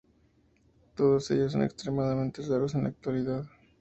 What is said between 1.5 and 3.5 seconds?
son extremadamente raros en la actualidad.